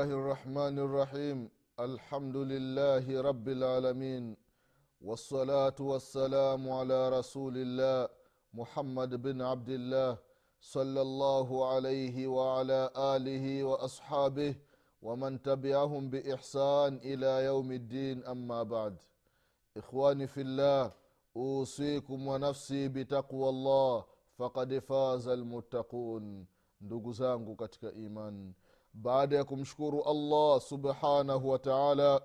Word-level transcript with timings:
الله 0.00 0.16
الرحمن 0.16 0.76
الرحيم. 0.78 1.38
الحمد 1.80 2.36
لله 2.36 3.04
رب 3.20 3.46
العالمين. 3.48 4.36
والصلاة 5.00 5.76
والسلام 5.80 6.62
على 6.70 7.08
رسول 7.18 7.54
الله 7.56 8.08
محمد 8.54 9.22
بن 9.22 9.42
عبد 9.42 9.68
الله 9.68 10.18
صلى 10.60 11.00
الله 11.00 11.48
عليه 11.72 12.16
وعلى 12.26 12.90
آله 12.96 13.64
وأصحابه 13.64 14.54
ومن 15.02 15.42
تبعهم 15.42 16.02
بإحسان 16.10 16.96
إلى 17.04 17.44
يوم 17.44 17.72
الدين. 17.72 18.24
أما 18.24 18.62
بعد 18.62 18.96
إخواني 19.76 20.26
في 20.26 20.40
الله 20.40 20.92
أوصيكم 21.36 22.18
ونفسي 22.28 22.88
بتقوى 22.88 23.48
الله 23.48 24.04
فقد 24.38 24.78
فاز 24.78 25.28
المتقون. 25.28 26.46
ndugu 26.80 27.12
zangu 27.12 27.56
iman. 28.06 28.54
Baada 28.94 29.36
ya 29.36 29.44
kumshukuru 29.44 30.02
allah 30.02 30.60
subhanahu 30.60 31.48
wa 31.48 31.58
taala 31.58 32.22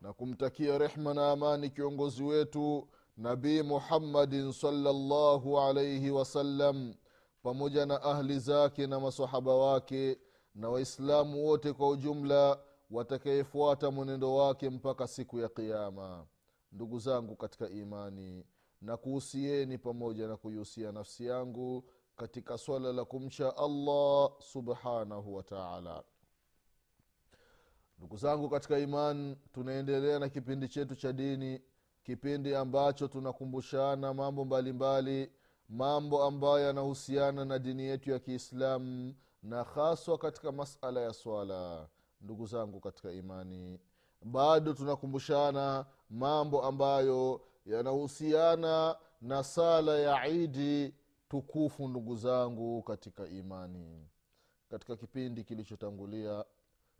na 0.00 0.12
kumtakia 0.12 0.78
rehma 0.78 1.14
na 1.14 1.30
amani 1.30 1.70
kiongozi 1.70 2.22
wetu 2.22 2.88
nabii 3.16 3.62
muhammadin 3.62 4.52
salllahu 4.52 5.60
alaihi 5.60 6.10
wasallam 6.10 6.94
pamoja 7.42 7.86
na 7.86 8.02
ahli 8.02 8.38
zake 8.38 8.86
na 8.86 9.00
masahaba 9.00 9.54
wake 9.54 10.18
na 10.54 10.68
waislamu 10.68 11.46
wote 11.46 11.72
kwa 11.72 11.88
ujumla 11.88 12.58
watakayefuata 12.90 13.90
mwenendo 13.90 14.34
wake 14.34 14.70
mpaka 14.70 15.06
siku 15.06 15.38
ya 15.38 15.48
qiama 15.48 16.26
ndugu 16.72 16.98
zangu 16.98 17.36
katika 17.36 17.68
imani 17.68 18.44
na 18.80 18.96
kuhusieni 18.96 19.78
pamoja 19.78 20.28
na 20.28 20.36
kuihusia 20.36 20.92
nafsi 20.92 21.26
yangu 21.26 21.84
katika 22.16 22.58
swala 22.58 22.92
la 22.92 23.04
kumcha 23.04 23.56
allah 23.56 24.30
subhanahu 24.38 25.34
wa 25.34 25.42
taala. 25.42 26.02
Ndugu 27.98 28.16
zangu 28.16 28.48
katika 28.50 28.78
iman 28.78 29.36
tunaendelea 29.52 30.18
na 30.18 30.28
kipindi 30.28 30.68
chetu 30.68 30.96
cha 30.96 31.12
dini 31.12 31.60
kipindi 32.04 32.54
ambacho 32.54 33.08
tunakumbushana 33.08 34.14
mambo 34.14 34.44
mbalimbali 34.44 35.12
mbali, 35.22 35.32
mambo 35.68 36.24
ambayo 36.24 36.58
yanahusiana 36.58 37.44
na 37.44 37.58
dini 37.58 37.82
yetu 37.82 38.10
ya 38.10 38.18
kiislamu 38.18 39.14
na 39.42 39.62
haswa 39.64 40.18
katika 40.18 40.52
masala 40.52 41.00
ya 41.00 41.12
swala. 41.12 41.88
Ndugu 42.20 42.46
zangu 42.46 42.80
katika 42.80 43.12
imani 43.12 43.80
bado 44.22 44.72
tunakumbushana 44.74 45.86
mambo 46.10 46.62
ambayo 46.62 47.40
yanahusiana 47.66 48.96
na 49.20 49.44
sala 49.44 49.98
ya 49.98 50.26
idi 50.28 50.94
tukufu 51.28 51.88
ndugu 51.88 52.16
zangu 52.16 52.82
katika 52.82 53.26
imani. 53.28 54.08
Katika 54.70 54.96
kipindi 54.96 55.44
kilichotangulia 55.44 56.44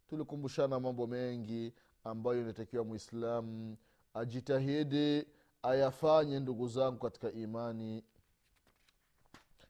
tulikumbushana 0.09 0.81
mambo 0.81 1.07
mengi 1.07 1.73
ambayo 2.05 2.41
inatakiwa 2.41 2.85
mwislamu 2.85 3.77
ajitahidi 4.15 5.27
ayafanye 5.63 6.41
ndugu 6.41 6.69
zangu 6.69 6.99
katika 6.99 7.33
imani 7.33 8.05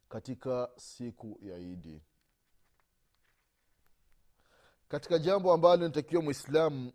katika 0.08 0.68
siku 0.76 1.38
ya 1.42 1.58
idi. 1.58 2.02
Katika 4.88 5.18
jambo 5.18 5.52
ambalo 5.52 5.84
inatakiwa 5.84 6.22
mwislamu 6.22 6.92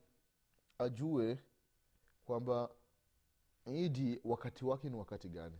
ajue 0.77 1.39
kwamba 2.25 2.69
idi 3.65 4.19
wakati 4.23 4.65
wake 4.65 4.89
ni 4.89 4.95
wakati 4.95 5.29
gani 5.29 5.57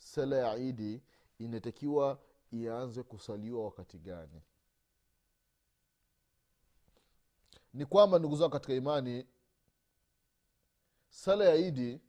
sala 0.00 0.36
ya 0.36 0.56
idi 0.56 1.02
inatakiwa 1.38 2.18
ianze 2.52 3.02
kusaliwa 3.02 3.64
wakati 3.64 3.98
gani? 3.98 4.42
Ni 7.72 7.86
kwamba 7.86 8.18
ndugu 8.18 8.36
zao 8.36 8.48
katika 8.48 8.74
imani 8.74 9.26
sala 11.08 11.44
ya 11.44 11.54
idi 11.56 12.00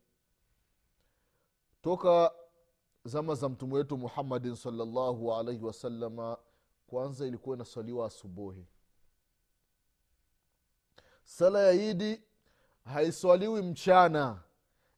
toka 1.82 2.34
zama 3.04 3.34
za 3.34 3.48
mtume 3.48 3.74
wetu 3.74 3.98
muhammadin 3.98 4.56
salllahu 4.56 5.34
alaihi 5.34 5.64
wasalama 5.64 6.38
kwanza 6.86 7.26
ilikuwa 7.26 7.56
inaswaliwa 7.56 8.06
asubuhi. 8.06 8.66
Sala 11.24 11.60
ya 11.62 11.72
idi 11.72 12.22
haiswaliwi 12.84 13.62
mchana 13.62 14.42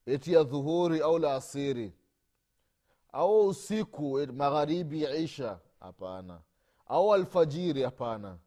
eti 0.07 0.33
ya 0.33 0.43
dhuhuri 0.45 1.01
au 1.01 1.19
la 1.19 1.35
asiri 1.35 1.93
au 3.15 3.49
usiku 3.49 4.27
magharibi 4.33 5.03
isha? 5.05 5.61
Hapana. 5.81 6.43
Au 6.87 7.15
alfajiri? 7.15 7.83
Hapana. 7.83 8.39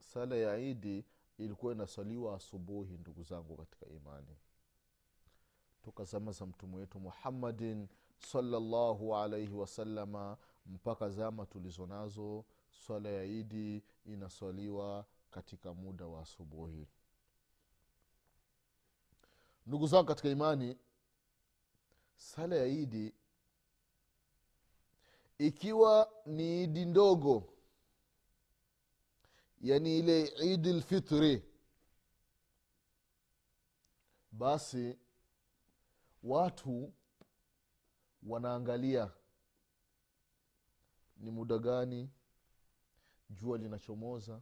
Sala 0.00 0.36
ya 0.36 0.58
idi 0.58 1.04
ilikuwa 1.38 1.72
inasaliwa 1.74 2.36
asubuhi 2.36 2.98
ndugu 2.98 3.22
zangu 3.22 3.56
katika 3.56 3.86
imani. 3.86 4.36
Toka 5.82 6.04
zama 6.04 6.32
za 6.32 6.46
mtume 6.46 6.76
wetu 6.76 7.00
muhammadin 7.00 7.88
salallahu 8.18 9.16
alaihi 9.16 9.52
wasalama 9.52 10.36
mpaka 10.66 11.08
zama 11.10 11.46
tulizo 11.46 11.86
nazo 11.86 12.44
swala 12.70 13.08
ya 13.08 13.24
idi 13.24 13.82
inaswaliwa 14.04 15.06
katika 15.30 15.74
muda 15.74 16.06
wa 16.06 16.20
asubuhi. 16.22 16.88
Ndugu 19.66 19.86
zangu 19.86 20.04
katika 20.06 20.28
imani 20.28 20.76
sala 22.16 22.56
ya 22.56 22.66
idi 22.66 23.14
ikiwa 25.38 26.12
ni 26.26 26.62
idi 26.64 26.84
ndogo 26.84 27.52
yani 29.60 29.98
ile 29.98 30.22
idi 30.52 30.72
lfitri 30.72 31.42
basi 34.32 34.98
watu 36.22 36.92
wanaangalia 38.22 39.10
ni 41.16 41.30
muda 41.30 41.58
gani 41.58 42.10
jua 43.30 43.58
linachomoza. 43.58 44.40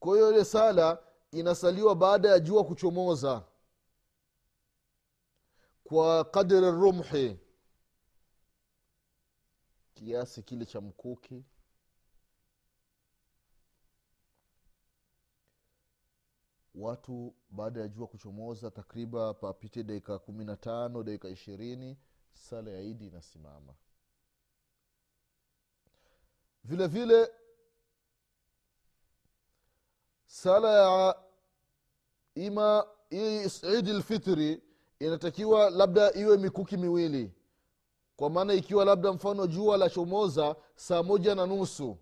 Kwa 0.00 0.14
hiyo 0.16 0.30
ile 0.32 0.44
sala 0.44 1.02
inasaliwa 1.32 1.94
baada 1.94 2.28
ya 2.28 2.38
jua 2.40 2.64
kuchomoza 2.64 3.44
kwa 5.84 6.24
kadri 6.24 6.60
rumhi 6.70 7.38
kiasi 9.98 10.42
kile 10.42 10.66
cha 10.66 10.80
mkuki. 10.80 11.44
Watu 16.74 17.34
baada 17.50 17.80
ya 17.80 17.88
jua 17.88 18.06
kuchomoza 18.06 18.70
takriban 18.70 19.34
papite 19.34 19.82
dakika 19.84 20.18
kumi 20.18 20.44
na 20.44 20.56
tano 20.56 21.02
dakika 21.02 21.28
ishirini 21.28 21.96
sala 22.32 22.70
ya 22.70 22.80
idi 22.80 23.06
inasimama. 23.06 23.74
Vile 26.64 26.86
vile 26.86 27.30
sala 30.26 30.72
ya 30.72 31.16
ima 32.34 32.86
idi 33.78 33.92
lfitri 33.92 34.62
inatakiwa 34.98 35.70
labda 35.70 36.12
iwe 36.14 36.36
mikuki 36.36 36.76
miwili 36.76 37.32
kwa 38.18 38.30
maana 38.30 38.54
ikiwa 38.54 38.84
labda 38.84 39.12
mfano 39.12 39.46
jua 39.46 39.76
la 39.76 39.90
chomoza 39.90 40.56
saa 40.76 41.02
moja 41.02 41.34
na 41.34 41.46
nusu 41.46 41.98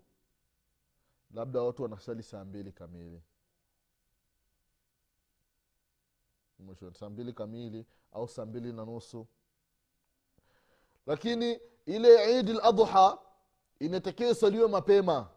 labda 1.30 1.62
watu 1.62 1.82
wanasali 1.82 2.22
saa 2.22 2.44
mbili 2.44 2.72
kamili. 2.72 3.22
Saa 6.92 7.10
mbili 7.10 7.32
kamili 7.32 7.86
au 8.12 8.28
saa 8.28 8.46
mbili 8.46 8.72
na 8.72 8.84
nusu. 8.84 9.26
Lakini 11.06 11.60
ile 11.86 12.40
idi 12.40 12.52
ladha 12.52 13.18
inatakiwa 13.78 14.30
isaliwe 14.30 14.68
mapema. 14.68 15.30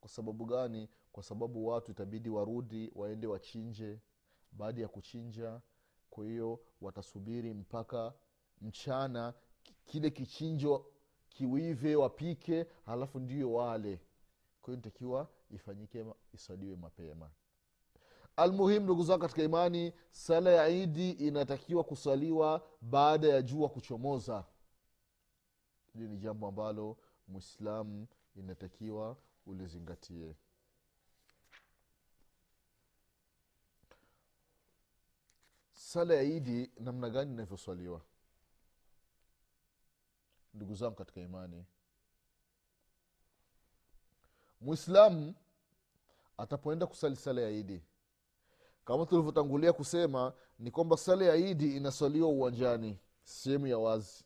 Kwa 0.00 0.08
sababu 0.10 0.44
gani? 0.44 0.88
Kwa 1.12 1.22
sababu 1.22 1.66
watu 1.66 1.90
itabidi 1.90 2.28
warudi 2.28 2.92
waende 2.94 3.26
wachinje. 3.26 4.00
Baada 4.52 4.82
ya 4.82 4.88
kuchinja 4.88 5.60
kwa 6.10 6.24
hiyo 6.24 6.60
watasubiri 6.80 7.54
mpaka 7.54 8.12
mchana 8.60 9.34
kile 9.84 10.10
kichinjo 10.10 10.86
kiwive 11.28 11.96
wapike 11.96 12.66
halafu 12.86 13.18
ndio 13.20 13.52
wale. 13.52 14.00
Kwa 14.62 14.66
hiyo 14.66 14.76
nitakiwa 14.76 15.28
ifanyike 15.50 16.04
isaliwe 16.32 16.76
mapema. 16.76 17.30
Almuhimu 18.36 18.84
ndugu 18.84 19.02
zangu 19.02 19.20
katika 19.20 19.42
imani 19.42 19.92
sala 20.10 20.50
ya 20.50 20.68
idi 20.68 21.10
inatakiwa 21.10 21.84
kusaliwa 21.84 22.68
baada 22.80 23.28
ya 23.28 23.42
jua 23.42 23.68
kuchomoza. 23.68 24.44
Hili 25.92 26.08
ni 26.08 26.16
jambo 26.18 26.46
ambalo 26.46 26.96
mwislamu 27.28 28.06
inatakiwa 28.36 29.16
ulizingatie. 29.46 30.34
Sala 35.72 36.14
ya 36.14 36.22
idi 36.22 36.70
namna 36.80 37.10
gani 37.10 37.32
inavyoswaliwa 37.32 38.00
ndugu 40.54 40.74
zangu 40.74 40.94
katika 40.94 41.20
imani. 41.20 41.66
Mwislamu 44.60 45.34
atapoenda 46.38 46.86
kusali 46.86 47.16
sala 47.16 47.40
ya 47.40 47.50
idi. 47.50 47.82
Kama 48.84 49.06
tulivyotangulia 49.06 49.72
kusema 49.72 50.32
ni 50.58 50.70
kwamba 50.70 50.96
sala 50.96 51.24
ya 51.24 51.36
idi 51.36 51.76
inasaliwa 51.76 52.28
uwanjani 52.28 52.98
sehemu 53.24 53.66
ya 53.66 53.78
wazi. 53.78 54.24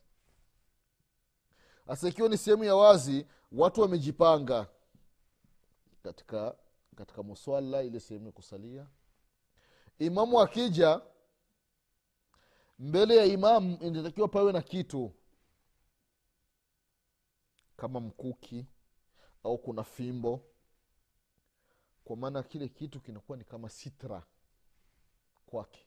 Hasa 1.87 2.09
ikiwa 2.09 2.29
ni 2.29 2.37
sehemu 2.37 2.63
ya 2.63 2.75
wazi 2.75 3.25
watu 3.51 3.81
wamejipanga 3.81 4.67
katika 6.03 6.55
katika 6.95 7.23
muswala 7.23 7.83
ile 7.83 7.99
sehemu 7.99 8.25
ya 8.25 8.31
kusalia. 8.31 8.87
Imamu 9.99 10.41
akija 10.41 11.01
mbele 12.79 13.15
ya 13.17 13.25
imamu 13.25 13.77
inatakiwa 13.81 14.27
pawe 14.27 14.51
na 14.51 14.61
kitu 14.61 15.11
kama 17.77 17.99
mkuki 17.99 18.65
au 19.43 19.57
kuna 19.57 19.83
fimbo. 19.83 20.41
Kwa 22.05 22.15
maana 22.17 22.43
kile 22.43 22.67
kitu 22.69 22.99
kinakuwa 22.99 23.37
ni 23.37 23.43
kama 23.43 23.69
sitra 23.69 24.23
kwake. 25.45 25.85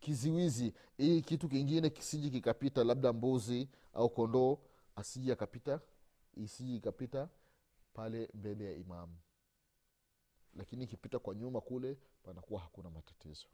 Kiziwizi 0.00 0.74
hii 0.96 1.22
kitu 1.22 1.48
kingine 1.48 1.90
kisiji 1.90 2.30
kikapita 2.30 2.84
labda 2.84 3.12
mbuzi 3.12 3.68
au 3.92 4.10
kondoo 4.10 4.58
asiji 4.96 5.32
akapita 5.32 5.80
isiji 6.36 6.76
ikapita 6.76 7.28
pale 7.94 8.28
mbele 8.34 8.64
ya 8.64 8.72
imamu. 8.72 9.16
Lakini 10.56 10.84
ikipita 10.84 11.18
kwa 11.18 11.34
nyuma 11.34 11.60
kule 11.60 11.96
panakuwa 12.22 12.60
hakuna 12.60 12.90
matatizo. 12.90 13.46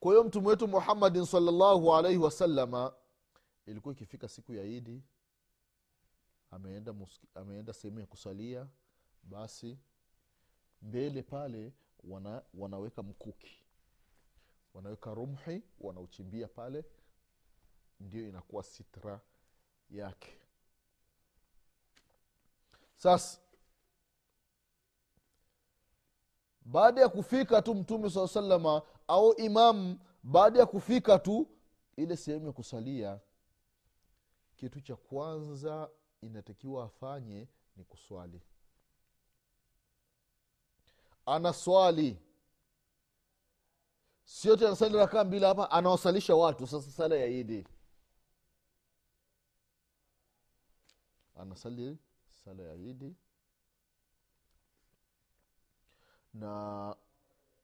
Kwa 0.00 0.12
hiyo 0.12 0.24
mtume 0.24 0.48
wetu 0.48 0.68
muhammadin 0.68 1.24
salllahu 1.26 1.94
alaihi 1.96 2.18
wasalama 2.18 2.92
ilikuwa 3.66 3.94
ikifika 3.94 4.28
siku 4.28 4.54
ya 4.54 4.64
idi 4.64 5.02
ameenda, 6.50 6.94
ameenda 7.34 7.72
sehemu 7.72 8.00
ya 8.00 8.06
kusalia 8.06 8.66
basi 9.22 9.78
mbele 10.82 11.22
pale 11.22 11.72
wana, 12.04 12.42
wanaweka 12.54 13.02
mkuki. 13.02 13.64
Wanaweka 14.74 15.14
rumhi 15.14 15.62
wanauchimbia 15.80 16.48
pale 16.48 16.84
ndio 18.00 18.28
inakuwa 18.28 18.62
sitra 18.62 19.20
yake. 19.90 20.32
Sasa 22.96 23.40
baada 26.64 27.00
ya 27.00 27.08
kufika 27.08 27.62
tu 27.62 27.74
mtume 27.74 28.10
saa 28.10 28.28
salama 28.28 28.82
au 29.08 29.32
imamu 29.34 29.98
baada 30.22 30.58
ya 30.60 30.66
kufika 30.66 31.18
tu 31.18 31.48
ile 31.96 32.16
sehemu 32.16 32.46
ya 32.46 32.52
kusalia 32.52 33.20
kitu 34.56 34.80
cha 34.80 34.96
kwanza 34.96 35.90
inatakiwa 36.22 36.84
afanye 36.84 37.48
ni 37.76 37.84
kuswali. 37.84 38.40
Anaswali 41.26 42.18
siote 44.24 44.66
anasali 44.66 44.96
rakaa 44.96 45.24
mbili 45.24 45.44
hapa 45.44 45.70
anawasalisha 45.70 46.34
watu. 46.34 46.66
Sasa 46.66 46.90
sala 46.90 47.16
ya 47.16 47.26
idi 47.26 47.66
anasali 51.36 51.98
sala 52.44 52.62
ya 52.62 52.74
idi 52.74 53.16
na 56.34 56.96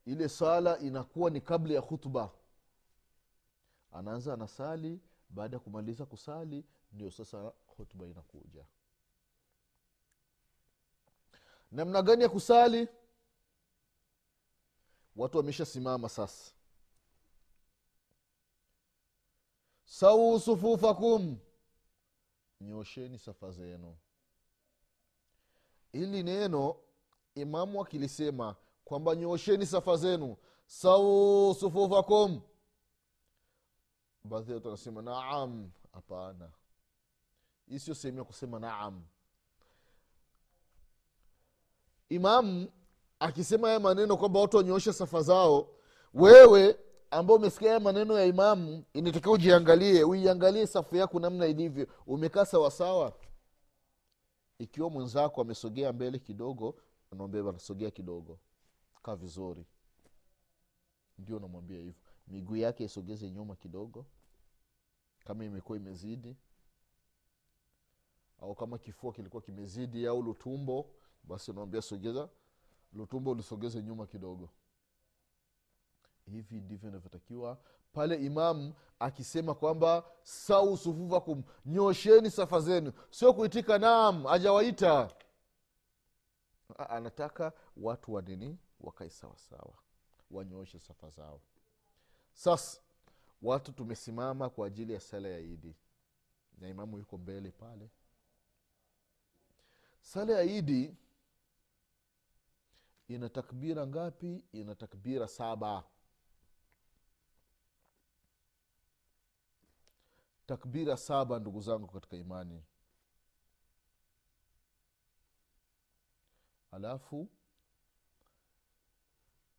ile 0.04 0.28
sala 0.28 0.78
inakuwa 0.78 1.30
ni 1.30 1.40
kabla 1.40 1.74
ya 1.74 1.82
khutba. 1.82 2.30
Anaanza 3.92 4.34
anasali 4.34 5.00
baada 5.30 5.56
ya 5.56 5.60
kumaliza 5.60 6.06
kusali 6.06 6.64
ndio 6.96 7.10
sasa 7.10 7.52
hotuba 7.76 8.06
inakuja. 8.06 8.64
Namna 11.70 12.02
gani 12.02 12.22
ya 12.22 12.28
kusali? 12.28 12.88
Watu 15.16 15.36
wameshasimama 15.38 16.08
sasa. 16.08 16.52
Sau 19.84 20.40
sufufakum 20.40 21.38
nyosheni 22.60 23.18
safa 23.18 23.50
zenu. 23.50 23.96
Ili 25.92 26.22
neno 26.22 26.76
imamu 27.34 27.82
akilisema 27.82 28.56
kwamba 28.84 29.16
nyosheni 29.16 29.66
safa 29.66 29.96
zenu. 29.96 30.36
Sau 30.66 31.54
sufufakum 31.54 32.40
baadhi 34.24 34.50
ya 34.50 34.54
watu 34.54 34.68
wanasema 34.68 35.02
naam. 35.02 35.70
Hapana 35.92 36.50
hii 37.68 37.78
sio 37.78 37.94
sehemu 37.94 38.18
ya 38.18 38.24
kusema 38.24 38.58
naam. 38.58 39.02
Imamu 42.08 42.68
akisema 43.18 43.66
haya 43.68 43.80
maneno 43.80 44.16
kwamba 44.16 44.40
watu 44.40 44.56
wanyooshe 44.56 44.92
safa 44.92 45.22
zao 45.22 45.68
wewe 46.14 46.78
ambao 47.10 47.36
umesikia 47.36 47.68
haya 47.68 47.80
maneno 47.80 48.18
ya 48.18 48.24
imamu 48.26 48.84
inatakiwa 48.92 49.34
ujiangalie 49.34 50.04
uiangalie 50.04 50.66
safu 50.66 50.96
yako 50.96 51.20
namna 51.20 51.46
ilivyo. 51.46 51.86
Umekaa 52.06 52.44
sawasawa 52.44 53.18
ikiwa 54.58 54.90
mwenzako 54.90 55.40
amesogea 55.40 55.92
mbele 55.92 56.18
kidogo 56.18 56.74
unaambia 57.10 57.40
anasogea 57.40 57.90
kidogo. 57.90 58.38
Kaa 59.02 59.16
vizuri. 59.16 59.66
Ndio 61.18 61.36
unamwambia 61.36 61.78
hivyo. 61.78 62.02
Miguu 62.28 62.56
yake 62.56 62.84
isogeze 62.84 63.30
nyuma 63.30 63.56
kidogo. 63.56 64.06
Kama 65.24 65.44
imekuwa 65.44 65.78
imezidi 65.78 66.36
au 68.42 68.54
kama 68.54 68.78
kifua 68.78 69.12
kilikuwa 69.12 69.42
kimezidi 69.42 70.06
au 70.06 70.22
lutumbo 70.22 70.90
basi 71.24 71.50
unamwambia 71.50 71.82
sogeza. 71.82 72.28
Lutumbo 72.92 73.30
ulisogeze 73.30 73.82
nyuma 73.82 74.06
kidogo. 74.06 74.50
Hivi 76.30 76.60
ndivyo 76.60 76.88
inavyotakiwa. 76.88 77.58
Pale 77.92 78.16
imamu 78.16 78.74
akisema 78.98 79.54
kwamba 79.54 80.04
sau 80.22 80.76
sufufakum 80.76 81.42
nyosheni 81.66 82.30
safa 82.30 82.60
zenu. 82.60 82.92
Sio 83.10 83.32
kuitika 83.34 83.78
nam 83.78 84.26
ajawaita 84.26 85.10
anataka 86.88 87.52
watu 87.76 88.14
wa 88.14 88.22
wakae 88.80 89.10
sawasawa 89.10 89.74
wanyooshe 90.30 90.78
safa 90.78 91.10
zao. 91.10 91.40
Sasa 92.32 92.80
watu 93.42 93.72
tumesimama 93.72 94.50
kwa 94.50 94.66
ajili 94.66 94.92
ya 94.92 95.00
sala 95.00 95.28
ya 95.28 95.38
idi. 95.40 95.76
Na 96.58 96.68
imamu 96.68 96.98
yuko 96.98 97.18
mbele 97.18 97.50
pale 97.50 97.90
sala 100.06 100.32
ya 100.32 100.42
idi 100.42 100.96
ina 103.08 103.28
takbira 103.28 103.86
ngapi? 103.86 104.44
Ina 104.52 104.74
takbira 104.74 105.28
saba. 105.28 105.84
Takbira 110.46 110.96
saba 110.96 111.38
ndugu 111.38 111.60
zangu 111.60 111.86
katika 111.86 112.16
imani. 112.16 112.62
Alafu 116.70 117.28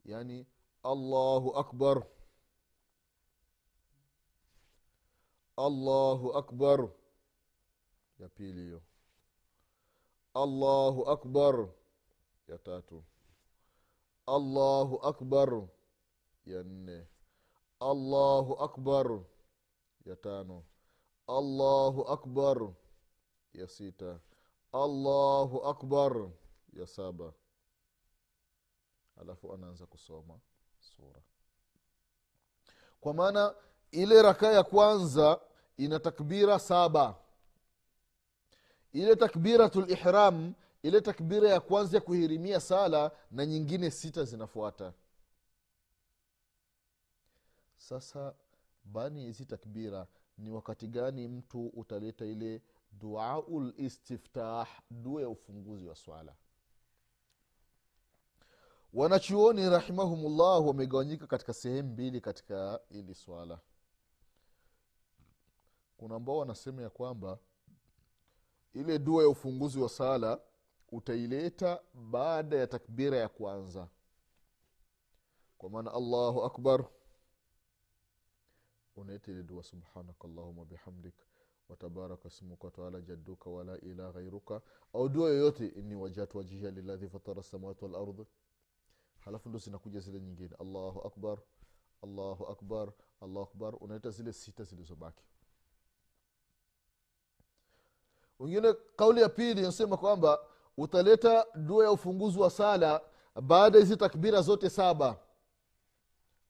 yani 0.06 0.48
allahu 0.84 1.58
akbar. 1.58 2.08
Allahu 5.58 6.38
akbar. 6.38 6.90
Ya 8.20 8.30
pili 8.30 8.62
hiyo 8.62 8.82
allahu 10.44 11.02
akbar. 11.10 11.56
Ya 12.48 12.58
tatu. 12.58 13.02
Allahu 14.28 14.96
akbar. 15.04 15.50
Ya 16.46 16.62
nne. 16.64 17.08
Allahu 17.82 18.54
akbar. 18.62 19.08
Ya 20.06 20.16
tano. 20.16 20.64
Allahu 21.28 22.02
akbar. 22.08 22.58
Ya 23.54 23.68
sita. 23.68 24.20
Allahu 24.74 25.64
akbar. 25.66 26.14
Ya 26.74 26.86
saba. 26.88 27.34
Alafu 29.22 29.54
anaanza 29.54 29.86
kusoma 29.86 30.40
sura. 30.80 31.22
Kwa 33.02 33.14
maana 33.14 33.56
ile 33.92 34.22
rakaa 34.22 34.52
ya 34.52 34.64
kwanza 34.64 35.40
ina 35.78 36.00
takbira 36.00 36.60
saba 36.60 37.16
ile 38.94 39.16
takbiratu 39.16 39.82
lihram 39.82 40.54
ile 40.84 41.02
takbira 41.02 41.50
ya 41.50 41.60
kwanza 41.60 41.98
ya 41.98 42.02
kuhirimia 42.02 42.60
sala 42.60 43.12
na 43.32 43.46
nyingine 43.46 43.92
sita 43.92 44.24
zinafuata. 44.24 44.94
Sasa 47.78 48.36
bani 48.84 49.22
hizi 49.26 49.46
takbira 49.46 50.08
ni 50.38 50.50
wakati 50.52 50.88
gani 50.88 51.28
mtu 51.28 51.68
utaleta 51.68 52.26
ile 52.26 52.62
duau 52.92 53.60
listiftah 53.62 54.68
dua 54.92 55.22
ya 55.22 55.30
ufunguzi 55.30 55.86
wa 55.86 55.96
swala? 55.96 56.36
Wanachuoni 58.94 59.70
rahimahumullah 59.70 60.68
wamegawanyika 60.68 61.28
katika 61.28 61.54
sehemu 61.54 61.90
mbili 61.90 62.22
katika 62.22 62.80
hili 62.90 63.16
swala. 63.16 63.60
Kuna 65.98 66.16
ambao 66.16 66.38
wanasema 66.38 66.82
ya 66.82 66.90
kwamba 66.90 67.40
ile 68.80 69.00
dua 69.00 69.24
ya 69.24 69.30
ufunguzi 69.30 69.80
wa 69.80 69.90
sala 69.90 70.42
utaileta 70.92 71.82
baada 71.94 72.58
ya 72.58 72.68
takbira 72.68 73.18
ya 73.18 73.30
kwanza. 73.30 73.88
Kwa 75.58 75.70
maana 75.70 75.94
allahu 75.94 76.44
akbar. 76.44 76.86
Unaita 78.96 79.32
ile 79.32 79.44
dua 79.44 79.64
subhanaka 79.64 80.28
allahuma 80.28 80.66
bihamdik 80.66 81.16
watabaraka 81.70 82.30
smuka 82.30 82.68
wataala 82.68 83.02
jadduka 83.02 83.50
wala 83.50 83.78
ila 83.82 84.12
ghairuka 84.12 84.62
au 84.94 85.10
dua 85.10 85.30
yoyote 85.30 85.68
inni 85.68 85.96
wajatu 85.96 86.38
wajiha 86.38 86.72
liladhi 86.72 87.10
fatara 87.10 87.44
samawati 87.44 87.86
walardi 87.86 88.26
halafu 89.20 89.50
ndo 89.50 89.60
zinakuja 89.60 90.00
zile 90.00 90.20
nyingine. 90.22 90.56
Allahu 90.60 91.02
akbar 91.08 91.38
allahu 92.04 92.46
akbar 92.46 92.92
allahu 93.22 93.42
akbar. 93.42 93.76
Unaita 93.84 94.10
zile 94.10 94.34
sita 94.34 94.64
zilizobaki 94.64 95.24
wengine 98.40 98.74
kauli 98.96 99.22
ya 99.22 99.30
pili 99.30 99.62
inasema 99.62 99.98
kwamba 99.98 100.40
utaleta 100.78 101.46
dua 101.56 101.86
ya 101.86 101.92
ufunguzi 101.92 102.40
wa 102.40 102.50
sala 102.50 103.02
baada 103.42 103.80
hizi 103.80 103.98
takbira 103.98 104.42
zote 104.42 104.70
saba. 104.70 105.20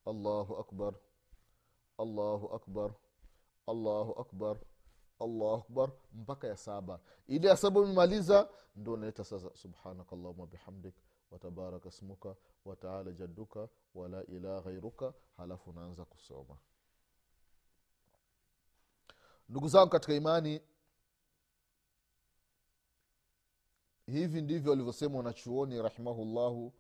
Allahu 0.06 0.56
akbar. 0.56 0.94
Allahu 1.98 2.56
akbar. 2.56 2.91
Allahu 3.67 4.12
akbar. 4.22 4.58
Allahu 5.20 5.53
akbar. 5.53 5.91
Mpaka 6.13 6.48
ya 6.48 6.58
saba. 6.58 7.00
Ili 7.27 7.48
ya 7.48 7.58
saba 7.58 7.79
umemaliza 7.79 8.50
ndo 8.75 8.94
unaita 8.94 9.24
sasa. 9.24 9.50
Subhanaka 9.56 10.15
allahuma 10.15 10.46
bihamdik 10.48 10.96
watabaraka 11.32 11.91
smuka 11.91 12.36
wataala 12.65 13.12
jadduka. 13.12 13.67
Wala 13.96 14.24
ilaha 14.25 14.62
ghairuka 14.62 15.13
halafu 15.38 15.70
unaanza 15.70 16.06
kusoma. 16.06 16.58
Ndugu 19.50 19.67
zangu 19.67 19.89
katika 19.89 20.13
imani 20.13 20.62
hivi 24.07 24.41
ndivyo 24.41 24.69
walivyosema 24.71 25.17
wanachuoni 25.17 25.81
rahimahullahu. 25.81 26.73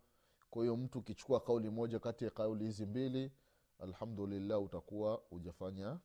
Kwa 0.49 0.61
hiyo 0.61 0.77
mtu 0.77 0.99
ukichukua 0.99 1.39
kauli 1.39 1.69
moja 1.69 1.99
kati 1.99 2.23
ya 2.25 2.31
kauli 2.31 2.65
hizi 2.65 2.85
mbili 2.85 3.31
alhamdulillah 3.79 4.61
utakuwa 4.63 5.21
ujafanya 5.31 5.99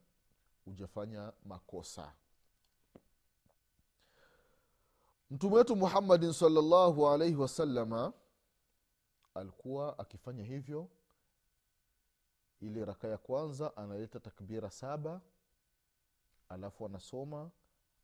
ujafanya 0.66 1.32
makosa. 1.44 2.12
Mtume 5.30 5.56
wetu 5.56 5.76
muhammadin 5.76 6.32
salllahu 6.32 7.08
alaihi 7.08 7.34
wasalama 7.36 8.12
alikuwa 9.34 9.98
akifanya 9.98 10.44
hivyo. 10.44 10.88
Ile 12.60 12.84
raka 12.84 13.08
ya 13.08 13.18
kwanza 13.18 13.76
analeta 13.76 14.20
takbira 14.20 14.70
saba 14.70 15.20
alafu 16.48 16.86
anasoma 16.86 17.50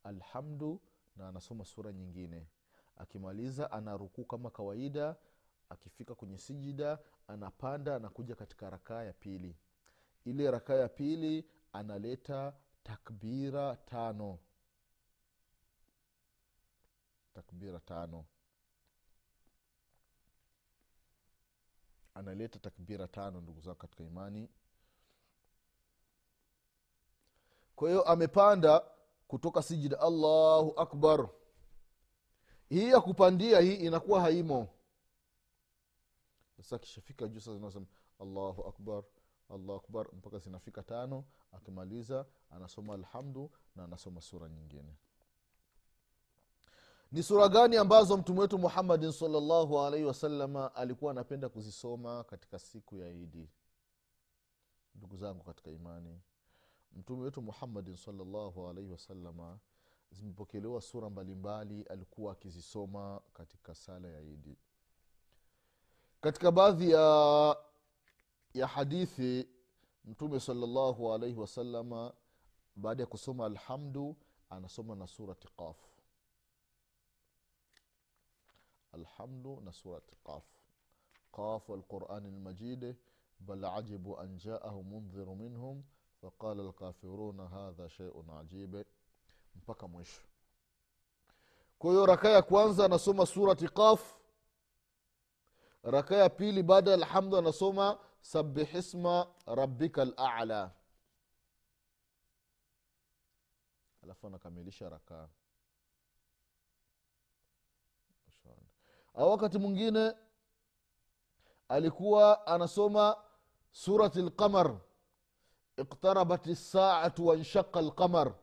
alhamdu 0.04 0.80
na 1.16 1.28
anasoma 1.28 1.64
sura 1.64 1.92
nyingine 1.92 2.46
akimaliza 2.98 3.70
anarukuu 3.72 4.24
kama 4.24 4.50
kawaida 4.50 5.16
akifika 5.70 6.14
kwenye 6.14 6.38
sijida 6.38 6.98
anapanda 7.28 7.96
anakuja 7.96 8.34
katika 8.34 8.70
rakaa 8.70 9.02
ya 9.02 9.12
pili. 9.12 9.56
Ile 10.24 10.50
rakaa 10.50 10.74
ya 10.74 10.88
pili 10.88 11.50
analeta 11.72 12.52
takbira 12.82 13.76
tano. 13.76 14.38
Takbira 17.34 17.80
tano. 17.80 18.24
Analeta 22.14 22.58
takbira 22.58 23.08
tano 23.08 23.40
ndugu 23.40 23.60
zao 23.60 23.74
katika 23.74 24.04
imani. 24.04 24.48
Kwa 27.76 27.88
hiyo 27.88 28.02
amepanda 28.02 28.82
kutoka 29.28 29.62
sijida 29.62 30.00
allahu 30.00 30.80
akbar 30.80 31.28
hii 32.68 32.88
ya 32.88 33.00
kupandia 33.00 33.60
hii 33.60 33.74
inakuwa 33.74 34.20
haimo. 34.20 34.68
Sasa 36.56 36.76
akishafika 36.76 37.28
juu 37.28 37.40
sasa 37.40 37.54
zinasema 37.56 37.86
allahu 38.20 38.62
akbar 38.68 39.02
allahu 39.48 39.72
akbar 39.72 40.06
mpaka 40.14 40.38
zinafika 40.38 40.82
tano 40.82 41.24
akimaliza 41.52 42.26
anasoma 42.50 42.94
alhamdu 42.94 43.50
na 43.76 43.84
anasoma 43.84 44.20
sura 44.20 44.48
nyingine. 44.48 44.96
Ni 47.12 47.22
sura 47.22 47.48
gani 47.48 47.76
ambazo 47.76 48.16
mtume 48.16 48.40
wetu 48.40 48.58
muhammadin 48.58 49.12
salllahu 49.12 49.80
alaihi 49.80 50.06
wasalama 50.06 50.74
alikuwa 50.74 51.10
anapenda 51.10 51.48
kuzisoma 51.48 52.24
katika 52.24 52.58
siku 52.58 52.96
ya 52.96 53.10
idi 53.10 53.48
ndugu 54.94 55.16
zangu 55.16 55.44
katika 55.44 55.70
imani 55.70 56.20
mtume 56.92 57.22
wetu 57.22 57.42
muhammadin 57.42 57.96
salllahu 57.96 58.68
alaihi 58.68 58.90
wasalama 58.90 59.58
zimepokelewa 60.10 60.80
sura 60.80 61.10
mbalimbali 61.10 61.82
alikuwa 61.82 62.32
akizisoma 62.32 63.20
katika 63.34 63.74
sala 63.74 64.08
ya 64.08 64.20
idi 64.22 64.58
katika 66.20 66.52
baadhi 66.52 66.90
ya 66.90 67.56
ya 68.54 68.66
hadithi 68.66 69.48
mtume 70.04 70.40
salllahu 70.40 71.12
alaihi 71.14 71.36
wasalama 71.40 72.14
baada 72.76 73.02
ya 73.02 73.06
kusoma 73.06 73.46
alhamdu 73.46 74.16
anasoma 74.50 74.94
na 74.96 75.06
surati 75.06 75.48
qafu 75.56 75.88
alhamdu 78.92 79.60
na 79.60 79.72
surati 79.72 80.16
qafu 80.24 80.58
qafu 81.32 81.74
alqurani 81.74 82.30
lmajid 82.30 82.96
bal 83.40 83.64
ajibu 83.64 84.18
an 84.20 84.36
jaahu 84.38 84.82
mundhiru 84.84 85.36
minhum 85.36 85.82
faqala 86.20 86.62
lkafiruna 86.62 87.48
hadha 87.48 87.88
sheiun 87.88 88.30
ajibe 88.30 88.84
mpaka 89.54 89.88
mwisho. 89.88 90.20
Kwa 91.78 91.90
hiyo 91.90 92.06
raka 92.06 92.28
ya 92.28 92.42
kwanza 92.42 92.84
anasoma 92.84 93.26
surati 93.26 93.68
qaf 93.68 94.14
raka 95.82 96.16
ya 96.16 96.28
pili 96.30 96.62
baada 96.62 96.90
ya 96.90 96.96
alhamdu 96.96 97.36
anasoma 97.36 97.98
sabihisma 98.20 99.26
rabika 99.46 100.04
lala 100.04 100.70
alafu 104.02 104.26
anakamilisha 104.26 104.88
rakaa 104.88 105.28
au 109.14 109.30
wakati 109.30 109.58
mwingine 109.58 110.14
alikuwa 111.68 112.46
anasoma 112.46 113.16
surati 113.70 114.22
lqamar 114.22 114.80
iqtarabat 115.76 116.46
lsaatu 116.46 117.26
wanshaqa 117.26 117.82
lqamar 117.82 118.34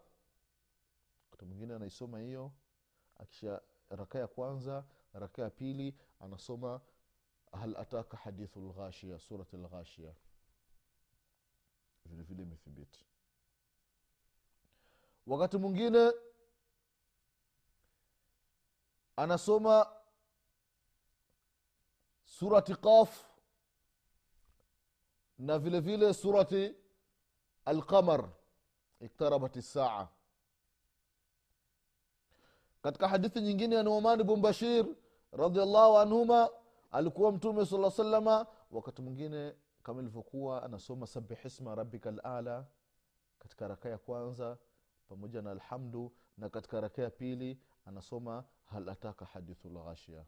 wakati 1.36 1.46
mwingine 1.50 1.74
anaisoma 1.76 2.20
hiyo 2.20 2.52
akisha 3.18 3.62
raka 3.90 4.20
ya 4.20 4.28
kwanza 4.28 4.86
raka 5.14 5.42
ya 5.42 5.50
pili 5.50 5.96
anasoma 6.20 6.82
hal 7.52 7.76
ataka 7.78 8.18
hadithu 8.18 8.60
lghashia 8.60 9.20
surat 9.20 9.54
lghashia 9.54 10.16
vilevile 12.06 12.24
vile 12.24 12.44
imethibiti. 12.44 13.06
Wakati 15.28 15.58
mwingine 15.58 16.12
anasoma 19.16 19.88
surati 22.26 22.76
qaf 22.76 23.26
na 25.38 25.60
vile 25.60 25.80
vile 25.80 26.14
surati 26.14 26.76
alqamar 27.66 28.30
iktarabat 29.00 29.60
saa 29.60 30.08
katika 32.86 33.08
hadithi 33.08 33.42
nyingine 33.42 33.76
ya 33.76 33.84
numan 33.84 34.24
bn 34.24 34.42
bashir 34.42 34.86
radiallahu 35.32 35.98
anhuma 35.98 36.50
alikuwa 36.92 37.32
mtume 37.32 37.66
sala 37.66 37.92
salama 37.92 38.48
wakati 38.72 39.02
mwingine 39.02 39.56
kama 39.84 40.02
ilivyokuwa 40.02 40.64
anasoma 40.64 41.08
sabihisma 41.08 41.76
rabika 41.76 42.12
lala 42.12 42.66
katika 43.40 43.68
raka 43.68 43.90
ya 43.90 43.98
kwanza 43.98 44.58
pamoja 45.08 45.42
na 45.42 45.52
alhamdu 45.52 46.12
na 46.38 46.50
katika 46.50 46.82
raka 46.82 47.02
ya 47.02 47.10
pili 47.10 47.60
anasoma 47.86 48.44
hal 48.66 48.90
ataka 48.90 49.26
hadithu 49.26 49.70
lghashia 49.70 50.26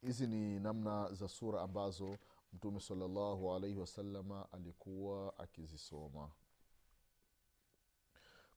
hizi 0.00 0.26
ni 0.26 0.60
namna 0.60 1.12
za 1.12 1.28
sura 1.28 1.62
ambazo 1.62 2.18
mtume 2.52 2.80
salallahu 2.80 3.54
alaihi 3.54 3.78
wasalama 3.78 4.52
alikuwa 4.52 5.38
akizisoma 5.38 6.30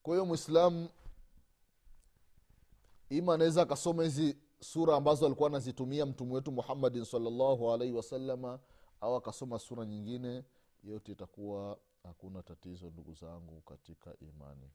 kwa 0.09 0.15
hiyo 0.15 0.25
mwislamu 0.25 0.89
ima 3.09 3.33
anaweza 3.33 3.61
akasoma 3.61 4.03
hizi 4.03 4.37
sura 4.59 4.95
ambazo 4.95 5.25
alikuwa 5.25 5.49
anazitumia 5.49 6.05
mtume 6.05 6.33
wetu 6.33 6.51
muhammadin 6.51 7.05
salllahu 7.05 7.71
alaihi 7.73 7.93
wasalama 7.93 8.59
au 9.01 9.15
akasoma 9.15 9.59
sura 9.59 9.85
nyingine 9.85 10.43
yote 10.83 11.11
itakuwa 11.11 11.79
hakuna 12.03 12.43
tatizo 12.43 12.89
ndugu 12.89 13.13
zangu 13.13 13.61
katika 13.61 14.15
imani. 14.19 14.71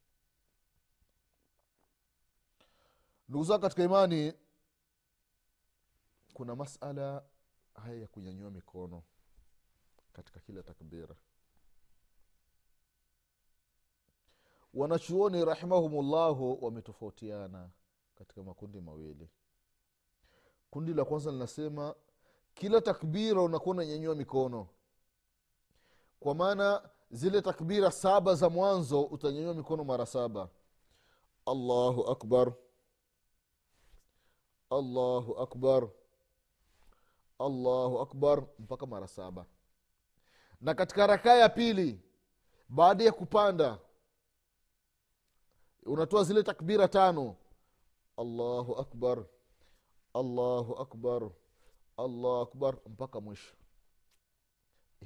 Ndugu 3.29 3.45
zangu 3.45 3.63
katika 3.63 3.83
imani 3.85 4.33
kuna 6.35 6.57
masala 6.57 7.25
haya 7.75 8.01
ya 8.01 8.07
kunyanyua 8.09 8.51
mikono 8.51 9.03
katika 10.13 10.41
kila 10.41 10.63
takbira 10.63 11.17
wanachuoni 14.75 15.45
rahimahumullahu 15.45 16.65
wametofautiana 16.65 17.71
katika 18.15 18.43
makundi 18.43 18.81
mawili. 18.81 19.29
Kundi 20.71 20.95
la 20.95 21.05
kwanza 21.05 21.31
linasema 21.33 21.95
kila 22.55 22.81
takbira 22.81 23.43
unakuwa 23.43 23.75
unanyanyua 23.77 24.15
mikono. 24.15 24.69
Kwa 26.21 26.35
maana 26.35 26.89
zile 27.11 27.43
takbira 27.43 27.91
saba 27.91 28.35
za 28.35 28.51
mwanzo 28.51 29.03
utanyanyua 29.03 29.55
mikono 29.55 29.85
mara 29.85 30.07
saba. 30.07 30.49
Allahu 31.47 32.11
akbar. 32.11 32.53
Allahu 34.71 35.39
akbar. 35.39 35.89
Allahu 37.39 38.01
akbar. 38.01 38.47
Mpaka 38.59 38.87
mara 38.87 39.07
saba. 39.07 39.47
Na 40.61 40.75
katika 40.75 41.07
rakaa 41.07 41.35
ya 41.35 41.49
pili 41.49 42.01
baada 42.69 43.05
ya 43.05 43.13
kupanda 43.13 43.79
unatoa 45.87 46.25
zile 46.25 46.43
takbira 46.43 46.89
tano. 46.89 47.37
Allahu 48.17 48.75
akbar 48.77 49.25
allahu 50.15 50.75
akbar 50.75 51.31
allahu 51.97 52.41
akbar 52.43 52.79
mpaka 52.87 53.21
mwisho. 53.21 53.55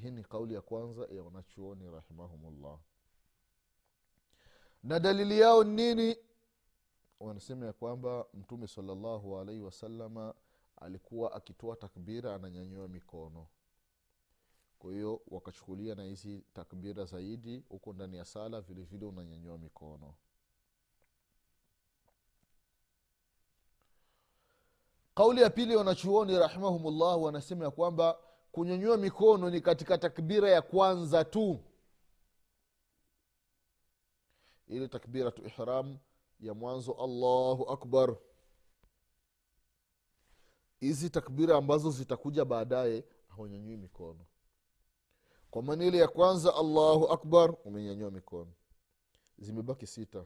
Hii 0.03 0.11
ni 0.11 0.23
kauli 0.25 0.55
ya 0.55 0.61
kwanza 0.61 1.07
ya 1.15 1.23
wanachuoni 1.23 1.91
rahimahumullah. 1.91 2.79
Na 4.83 5.01
dalili 5.01 5.41
yao 5.41 5.65
ni 5.65 5.75
nini? 5.95 6.17
Wanasema 7.21 7.67
ya 7.67 7.73
kwamba 7.73 8.27
mtume 8.35 8.67
salallahu 8.67 9.39
alaihi 9.39 9.61
wasalama 9.63 10.35
alikuwa 10.77 11.33
akitoa 11.33 11.77
takbira 11.77 12.35
ananyanyua 12.35 12.89
mikono. 12.89 13.47
Kwa 14.79 14.93
hiyo 14.93 15.23
wakachukulia 15.29 15.95
na 15.95 16.05
hizi 16.05 16.45
takbira 16.53 17.05
zaidi 17.05 17.65
huko 17.69 17.93
ndani 17.93 18.17
ya 18.17 18.25
sala 18.25 18.61
vilevile 18.61 18.87
vile 18.99 19.07
unanyanyua 19.07 19.59
mikono 19.59 20.15
kauli 25.19 25.43
ya 25.43 25.51
pili 25.51 25.77
wanachuoni 25.77 26.39
rahimahumullah 26.39 27.23
wanasema 27.23 27.65
ya 27.65 27.71
kwamba 27.71 28.19
kunyanyua 28.53 28.97
mikono 28.97 29.51
ni 29.51 29.61
katika 29.61 29.99
takbira 29.99 30.51
ya 30.51 30.63
kwanza 30.63 31.25
tu. 31.25 31.59
Ili 34.69 34.89
takbiratu 34.89 35.47
ihram 35.47 35.99
ya 36.41 36.55
mwanzo 36.55 36.93
allahu 36.93 37.71
akbar. 37.71 38.17
Hizi 40.81 41.11
takbira 41.11 41.57
ambazo 41.57 41.91
zitakuja 41.91 42.45
baadaye 42.45 43.05
haunyanyui 43.29 43.77
mikono. 43.77 44.27
Kwa 45.51 45.63
maana 45.63 45.85
ile 45.85 45.99
ya 45.99 46.09
kwanza 46.09 46.55
allahu 46.55 47.09
akbar 47.13 47.55
umenyanyua 47.65 48.11
mikono. 48.11 48.53
Zimebaki 49.39 49.87
sita. 49.87 50.25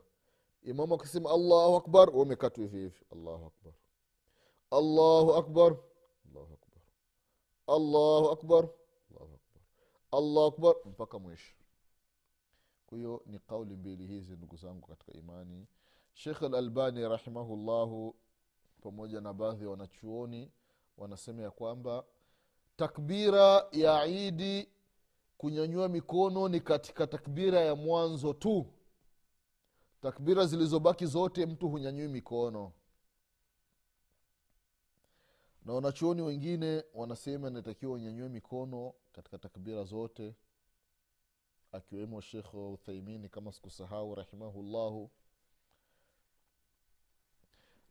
Imamu 0.62 0.94
akisema 0.94 1.30
allahu 1.30 1.76
akbar 1.76 2.10
umekatu 2.10 2.60
hivi 2.60 2.78
hivi. 2.78 3.00
Allahu 3.12 3.46
akbar 3.46 3.72
allahu 4.72 5.38
أكبر 5.38 5.76
الله 6.26 6.48
أكبر 6.52 6.80
الله 7.68 8.32
أكبر 8.32 8.68
الله 9.10 9.22
أكبر 9.34 9.60
الله 10.14 10.46
أكبر 10.46 10.74
mpaka 10.86 11.18
mwisho. 11.18 11.54
Kwa 12.86 12.98
hiyo 12.98 13.22
ni 13.26 13.38
kauli 13.38 13.76
mbili 13.76 14.06
hizi 14.06 14.32
ndugu 14.36 14.56
zangu 14.56 14.86
katika 14.88 15.12
imani. 15.12 15.66
Shekh 16.12 16.42
alalbani 16.42 17.08
rahimahullahu 17.08 18.16
pamoja 18.82 19.20
na 19.20 19.32
baadhi 19.34 19.64
ya 19.64 19.70
wanachuoni 19.70 20.52
wanasema 20.96 21.42
ya 21.42 21.50
kwamba 21.50 22.04
takbira 22.76 23.66
ya 23.72 24.06
idi 24.06 24.68
kunyanyua 25.38 25.88
mikono 25.88 26.48
ni 26.48 26.60
katika 26.60 27.06
takbira 27.06 27.60
ya 27.60 27.76
mwanzo 27.76 28.32
tu. 28.32 28.66
Takbira 30.00 30.46
zilizobaki 30.46 31.06
zote 31.06 31.46
mtu 31.46 31.68
hunyanyui 31.68 32.08
mikono 32.08 32.72
na 35.64 35.72
wanachuoni 35.72 36.22
wengine 36.22 36.84
wanasema 36.94 37.48
inatakiwa 37.48 37.92
unyanyue 37.92 38.28
mikono 38.28 38.94
katika 39.12 39.38
takbira 39.38 39.84
zote 39.84 40.34
akiwemo 41.72 42.20
shekh 42.20 42.54
uthaimini 42.54 43.28
kama 43.28 43.52
sikusahau 43.52 44.14
rahimahullahu. 44.14 45.10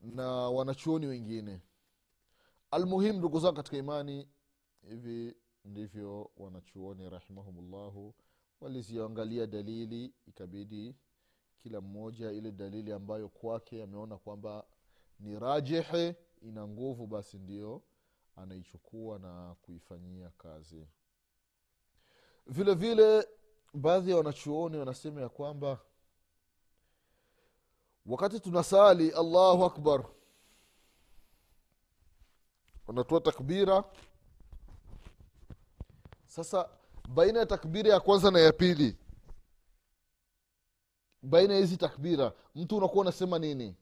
Na 0.01 0.27
wanachuoni 0.31 1.05
wengine 1.07 1.61
almuhimu 2.71 3.19
ndugu 3.19 3.39
zao 3.39 3.53
katika 3.53 3.77
imani 3.77 4.27
hivi 4.89 5.35
ndivyo 5.65 6.31
wanachuoni 6.37 7.09
rahimahumullahu 7.09 8.13
waliziangalia 8.61 9.47
dalili 9.47 10.13
ikabidi 10.27 10.95
kila 11.63 11.81
mmoja 11.81 12.31
ile 12.31 12.51
dalili 12.51 12.91
ambayo 12.91 13.29
kwake 13.29 13.83
ameona 13.83 14.17
kwamba 14.17 14.65
ni 15.19 15.39
rajihe 15.39 16.15
ina 16.41 16.67
nguvu 16.67 17.07
basi 17.07 17.37
ndio 17.37 17.81
anaichukua 18.35 19.19
na 19.19 19.55
kuifanyia 19.61 20.29
kazi. 20.29 20.87
Vile 22.47 22.73
vile 22.73 23.27
baadhi 23.73 24.11
ya 24.11 24.17
wanachuoni 24.17 24.77
wanasema 24.77 25.21
ya 25.21 25.29
kwamba 25.29 25.79
wakati 28.05 28.39
tunasali 28.39 29.09
allahu 29.11 29.65
akbar 29.65 30.05
wanatoa 32.87 33.21
takbira. 33.21 33.83
Sasa 36.25 36.69
baina 37.09 37.39
ya 37.39 37.45
takbira 37.45 37.93
ya 37.93 37.99
kwanza 37.99 38.31
na 38.31 38.39
ya 38.39 38.53
pili 38.53 38.97
baina 41.21 41.53
ya 41.53 41.59
hizi 41.59 41.77
takbira 41.77 42.33
mtu 42.55 42.77
unakuwa 42.77 43.01
unasema 43.01 43.39
nini 43.39 43.75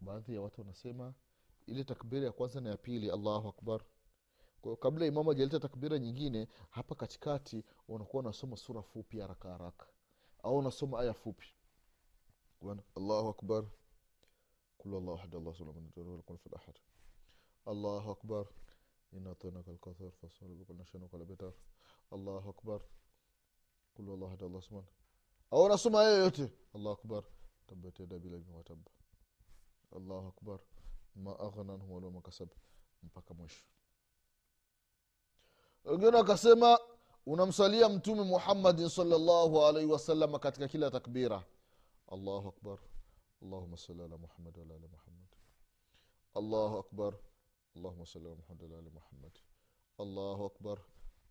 baadhi 0.00 0.34
ya 0.34 0.40
watu 0.42 0.60
wanasema 0.60 1.14
ile 1.66 1.84
takbira 1.84 2.26
ya 2.26 2.32
kwanza 2.32 2.60
na 2.60 2.70
ya 2.70 2.76
pili 2.76 3.10
allahu 3.10 3.48
akbar. 3.48 3.84
Kwa 4.60 4.76
kabla 4.76 5.06
imamu 5.06 5.30
ajaleta 5.30 5.60
takbira 5.60 5.98
nyingine 5.98 6.48
hapa 6.70 6.94
katikati 6.94 7.64
unakuwa 7.88 8.22
unasoma 8.22 8.56
sura 8.56 8.82
fupi 8.82 9.20
haraka 9.20 9.48
haraka. 9.48 9.86
Au 10.42 10.58
unasoma 10.58 11.00
aya 11.00 11.14
fupi. 11.14 11.46
Allahu 12.96 13.28
akbar. 13.28 13.64
Kul 14.78 14.94
allahu 14.94 15.18
ahad 15.18 15.34
allah 15.34 15.54
sulamkun 15.54 16.14
allahu 17.66 18.10
akbar. 18.10 18.46
Inatonaka 19.12 19.72
lkathar 19.72 20.10
fasalbkanashanukalabetar 20.10 21.52
allahu 22.12 22.50
akbar. 22.50 22.80
Kul 23.94 24.04
allahu 24.04 24.26
ahad 24.26 24.42
allah 24.42 24.62
suman 24.62 24.84
au 25.50 25.64
unasoma 25.64 26.00
aya 26.00 26.10
yoyote 26.10 26.52
allahu 26.74 26.90
akbar. 27.00 27.24
Tabat 27.66 28.00
wataba 28.00 28.99
الله 29.96 30.28
أكبر. 30.28 30.60
ما 31.16 31.40
أغنى 31.40 31.72
عنه 31.72 31.92
ولا 31.92 32.08
ما 32.08 32.20
كسب 32.20 32.48
مبقى 33.02 33.34
مش. 33.34 33.64
وقنا 35.84 36.22
كسما 36.22 36.78
ونمسالي 37.26 37.86
أمتومي 37.86 38.32
محمد 38.34 38.86
صلى 38.86 39.16
الله 39.16 39.66
عليه 39.66 39.86
وسلم 39.86 40.36
كتك 40.36 40.70
كلا 40.70 40.88
تكبيرة. 40.88 41.46
الله 42.12 42.48
أكبر. 42.48 42.80
اللهم 43.42 43.76
صل 43.76 44.00
على 44.00 44.16
محمد 44.16 44.58
وعلى 44.58 44.76
آل 44.76 44.88
محمد. 44.92 45.34
الله 46.36 46.78
أكبر. 46.78 47.14
اللهم 47.76 48.04
صل 48.04 48.26
على 48.26 48.36
محمد 48.36 48.62
وعلى 48.62 48.78
آل 48.78 48.94
محمد. 48.94 49.38
الله 50.00 50.46
أكبر. 50.46 50.78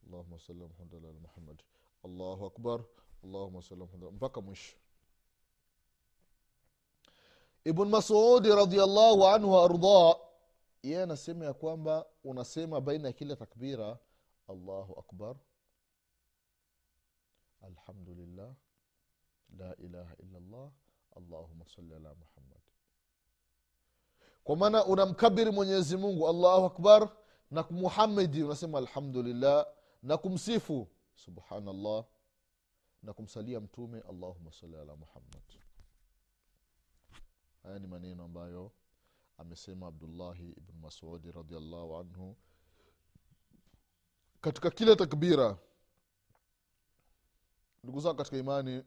اللهم 0.03 0.37
صل 0.37 0.53
على 0.53 0.67
محمد 0.67 0.93
وعلى 0.93 1.09
آل 1.09 1.21
محمد. 1.23 1.61
الله 2.05 2.45
أكبر. 2.45 2.85
اللهم 3.23 3.61
صل 3.61 3.75
على 3.75 3.83
محمد. 3.83 4.03
مبقى 4.03 4.43
مش. 4.43 4.75
Ibn 7.69 7.85
masudi 7.95 8.49
radiallahu 8.49 9.21
anhu 9.27 9.49
waardah 9.53 10.15
yeye 10.83 11.03
anasema 11.03 11.45
ya 11.45 11.53
kwamba 11.53 12.05
unasema 12.23 12.81
baina 12.81 13.07
ya 13.07 13.13
kila 13.13 13.35
takbira 13.35 13.97
allahu 14.47 14.99
akbar 14.99 15.35
alhamdulillah 17.61 18.55
la 19.57 19.75
ilaha 19.75 20.15
illallah 20.23 20.71
allahuma 21.17 21.65
sali 21.75 21.93
ala 21.93 22.15
muhammad. 22.15 22.61
Kwa 24.43 24.55
maana 24.55 24.85
unamkabiri 24.85 25.51
mwenyezi 25.51 25.97
mungu 25.97 26.27
allahu 26.29 26.65
akbar 26.65 27.09
na 27.51 27.65
muhamedi 27.69 28.43
unasema 28.43 28.77
alhamdulillah 28.77 29.67
na 30.03 30.17
kumsifu 30.17 30.87
subhanallah 31.15 32.05
na 33.03 33.13
kumsalia 33.13 33.59
mtume 33.59 34.01
allahuma 34.09 34.51
sali 34.51 34.75
ala 34.75 34.95
muhammad 34.95 35.41
haya 37.63 37.79
ni 37.79 37.87
maneno 37.87 38.23
ambayo 38.23 38.71
amesema 39.37 39.87
abdullahi 39.87 40.49
ibn 40.51 40.79
masudi 40.81 41.31
radiallahu 41.31 41.97
anhu 41.97 42.37
katika 44.41 44.71
kila 44.71 44.95
takbira. 44.95 45.57
Ndugu 47.83 47.99
zangu 48.01 48.17
katika 48.17 48.37
imani 48.37 48.83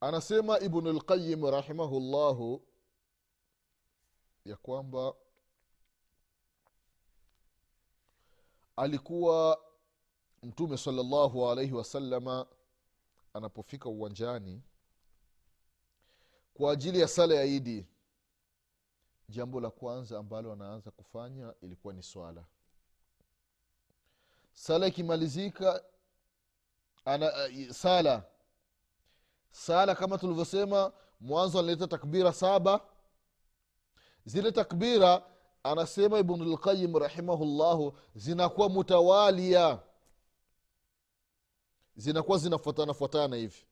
anasema 0.00 0.60
ibnu 0.60 0.92
lqayim 0.92 1.44
rahimahullahu 1.50 2.62
ya 4.44 4.56
kwamba 4.56 5.14
alikuwa 8.76 9.60
mtume 10.42 10.76
salllahu 10.78 11.50
alaihi 11.50 11.72
wasalama 11.72 12.46
anapofika 13.34 13.88
uwanjani 13.88 14.62
kwa 16.56 16.72
ajili 16.72 17.00
ya 17.00 17.08
sala 17.08 17.34
ya 17.34 17.44
idi 17.44 17.86
jambo 19.28 19.60
la 19.60 19.70
kwanza 19.70 20.18
ambalo 20.18 20.52
anaanza 20.52 20.90
kufanya 20.90 21.54
ilikuwa 21.60 21.94
ni 21.94 22.02
swala. 22.02 22.44
Sala 24.52 24.86
ikimalizika 24.86 25.84
ana 27.04 27.26
uh, 27.46 27.70
sala. 27.70 28.24
Sala 29.50 29.94
kama 29.94 30.18
tulivyosema 30.18 30.92
mwanzo 31.20 31.58
analeta 31.58 31.86
takbira 31.88 32.32
saba. 32.32 32.80
Zile 34.24 34.52
takbira 34.52 35.22
anasema 35.62 36.18
ibnulqayim 36.18 36.96
rahimahullahu 36.96 37.98
zinakuwa 38.14 38.68
mutawalia. 38.68 39.80
Zinakuwa 41.96 42.38
zinafuatana 42.38 42.94
fuatana 42.94 43.36
hivi 43.36 43.66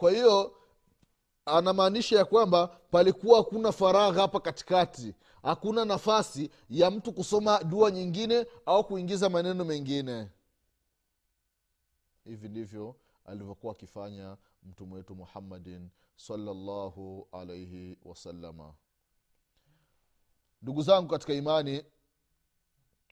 kwa 0.00 0.10
hiyo 0.12 0.56
anamaanisha 1.44 2.16
ya 2.18 2.24
kwamba 2.24 2.66
palikuwa 2.66 3.38
hakuna 3.38 3.72
faragha 3.72 4.20
hapa 4.20 4.40
katikati. 4.40 5.14
Hakuna 5.42 5.84
nafasi 5.84 6.50
ya 6.70 6.90
mtu 6.90 7.12
kusoma 7.12 7.64
dua 7.64 7.90
nyingine 7.90 8.46
au 8.66 8.84
kuingiza 8.84 9.28
maneno 9.28 9.64
mengine. 9.64 10.28
Hivi 12.24 12.48
ndivyo 12.48 12.96
alivyokuwa 13.24 13.72
akifanya 13.72 14.36
mtume 14.62 14.94
wetu 14.94 15.14
muhammadin 15.14 15.88
salllahu 16.16 17.28
alaihi 17.32 17.98
wasalama 18.04 18.74
ndugu 20.62 20.82
zangu 20.82 21.08
katika 21.08 21.32
imani 21.34 21.84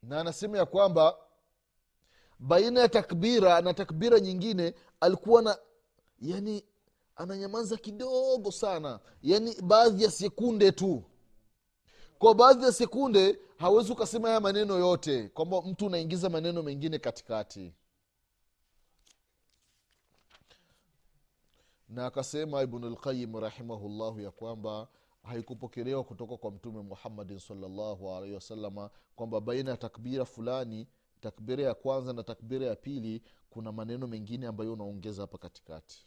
na 0.03 0.21
anasema 0.21 0.59
ya 0.59 0.67
kwamba 0.67 1.17
baina 2.39 2.81
ya 2.81 2.89
takbira 2.89 3.61
na 3.61 3.75
takbira 3.75 4.21
nyingine 4.21 4.75
alikuwa 5.01 5.43
na 5.43 5.59
yani 6.21 6.65
ananyamaza 7.19 7.77
kidogo 7.77 8.53
sana. 8.53 9.01
Yani 9.23 9.55
baadhi 9.63 10.05
ya 10.05 10.11
sekunde 10.11 10.73
tu. 10.73 11.03
Kwa 12.19 12.35
baadhi 12.35 12.65
ya 12.65 12.73
sekunde 12.73 13.39
hawezi 13.57 13.93
ukasema 13.93 14.29
haya 14.29 14.41
maneno 14.41 14.79
yote 14.79 15.29
kwamba 15.29 15.63
mtu 15.63 15.87
unaingiza 15.87 16.31
maneno 16.31 16.63
mengine 16.63 16.99
katikati. 16.99 17.75
Na 21.89 22.07
akasema 22.07 22.63
ibnulqayim 22.63 23.37
rahimahullahu 23.41 24.21
ya 24.21 24.31
kwamba 24.31 24.89
haikupokelewa 25.23 26.05
kutoka 26.05 26.37
kwa 26.37 26.51
mtume 26.51 26.83
muhammadin 26.83 27.39
salllahu 27.39 28.11
alaihi 28.11 28.35
wasalama 28.35 28.91
kwamba 29.17 29.41
baina 29.41 29.71
ya 29.71 29.77
takbira 29.77 30.25
fulani 30.25 30.87
takbira 31.21 31.63
ya 31.65 31.75
kwanza 31.75 32.13
na 32.13 32.23
takbira 32.23 32.67
ya 32.67 32.77
pili 32.77 33.23
kuna 33.51 33.73
maneno 33.73 34.07
mengine 34.07 34.47
ambayo 34.47 34.73
unaongeza 34.73 35.23
hapa 35.23 35.39
katikati 35.39 36.07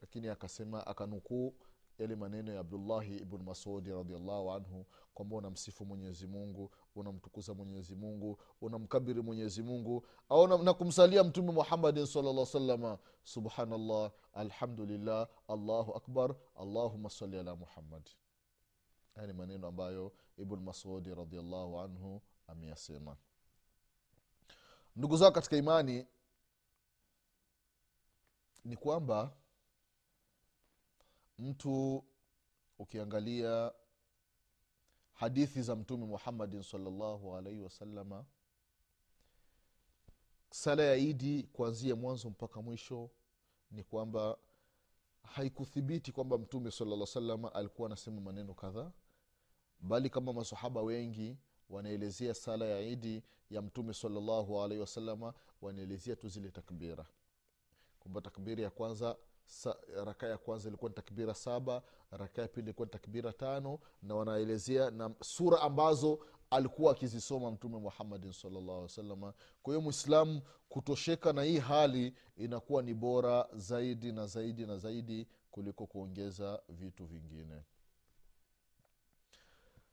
lakini 0.00 0.28
akasema 0.28 0.86
akanukuu 0.86 1.54
yale 1.98 2.16
maneno 2.16 2.52
ya 2.52 2.60
abdullahi 2.60 3.16
ibn 3.16 3.42
masudi 3.42 3.90
radiallahu 3.90 4.52
anhu 4.52 4.86
kwamba 5.14 5.36
unamsifu 5.36 5.84
mwenyezi 5.84 6.26
mungu 6.26 6.70
unamtukuza 6.94 7.54
mwenyezi 7.54 7.94
mungu 7.94 8.38
unamkabiri 8.60 9.22
mwenyezi 9.22 9.62
mungu 9.62 10.06
au 10.28 10.46
na, 10.64 10.74
kumsalia 10.74 11.24
mtume 11.24 11.52
muhammadin 11.52 12.06
salllah 12.06 12.46
salama 12.46 12.98
subhanallah 13.22 14.12
alhamdulillah 14.32 15.28
allahu 15.48 15.92
akbar 15.96 16.34
allahuma 16.56 17.10
sali 17.10 17.38
ala 17.38 17.56
muhammadi 17.56 18.10
haya 19.14 19.26
ni 19.26 19.32
maneno 19.32 19.66
ambayo 19.68 20.12
ibn 20.36 20.56
masudi 20.56 21.14
radiallahu 21.14 21.80
anhu 21.80 22.22
ameyasema. 22.46 23.16
Ndugu 24.96 25.16
zao 25.16 25.32
katika 25.32 25.56
imani 25.56 26.06
ni 28.64 28.76
kwamba 28.76 29.36
mtu 31.38 32.04
ukiangalia 32.78 33.72
hadithi 35.12 35.62
za 35.62 35.76
mtume 35.76 36.06
muhammadin 36.06 36.62
salllahu 36.62 37.36
alaihi 37.36 37.60
wasalama 37.60 38.24
sala 40.50 40.82
ya 40.82 40.96
idi 40.96 41.42
kuanzia 41.42 41.96
mwanzo 41.96 42.30
mpaka 42.30 42.62
mwisho 42.62 43.10
ni 43.70 43.84
kwamba 43.84 44.38
haikuthibiti 45.22 46.12
kwamba 46.12 46.38
mtume 46.38 46.70
salaa 46.70 47.06
salama 47.06 47.54
alikuwa 47.54 47.88
anasema 47.88 48.20
maneno 48.20 48.54
kadhaa 48.54 48.92
bali 49.80 50.10
kama 50.10 50.32
masahaba 50.32 50.82
wengi 50.82 51.38
wanaelezea 51.70 52.34
sala 52.34 52.64
ya 52.64 52.80
idi 52.80 53.22
ya 53.50 53.62
mtume 53.62 53.94
salllahu 53.94 54.62
alaihi 54.62 54.80
wasalama 54.80 55.34
wanaelezea 55.62 56.16
tu 56.16 56.28
zile 56.28 56.50
takbira. 56.50 57.06
Kwamba 58.00 58.20
takbira 58.20 58.62
ya 58.62 58.70
kwanza 58.70 59.16
sa, 59.48 59.76
raka 60.04 60.26
ya 60.26 60.38
kwanza 60.38 60.68
ilikuwa 60.68 60.88
ni 60.88 60.94
takbira 60.94 61.34
saba 61.34 61.82
raka 62.10 62.42
ya 62.42 62.48
pili 62.48 62.64
ilikuwa 62.64 62.86
ni 62.86 62.92
takbira 62.92 63.32
tano 63.32 63.78
na 64.02 64.14
wanaelezea 64.14 64.90
na 64.90 65.10
sura 65.22 65.60
ambazo 65.60 66.18
alikuwa 66.50 66.92
akizisoma 66.92 67.50
mtume 67.50 67.78
muhammadin 67.78 68.32
salllah 68.32 68.88
salama 68.88 69.34
kwa 69.62 69.72
hiyo 69.74 69.80
mwislamu 69.80 70.42
kutosheka 70.68 71.32
na 71.32 71.42
hii 71.42 71.58
hali 71.58 72.14
inakuwa 72.36 72.82
ni 72.82 72.94
bora 72.94 73.48
zaidi 73.52 74.12
na 74.12 74.26
zaidi 74.26 74.66
na 74.66 74.78
zaidi 74.78 75.26
kuliko 75.50 75.86
kuongeza 75.86 76.62
vitu 76.68 77.04
vingine. 77.06 77.62